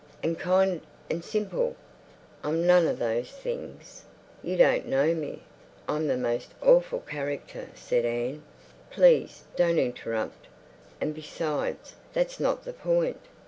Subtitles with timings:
[0.23, 0.81] and kind
[1.11, 1.75] and simple.
[2.43, 4.05] I'm none of those things.
[4.41, 5.43] You don't know me.
[5.87, 8.41] I'm the most awful character," said Anne.
[8.89, 10.47] "Please don't interrupt.
[10.99, 13.21] And besides, that's not the point.